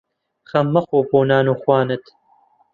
خەم 0.49 0.67
مەخۆ 0.73 0.99
بۆ 1.09 1.19
نان 1.29 1.45
و 1.51 1.53
خوانت 1.61 2.03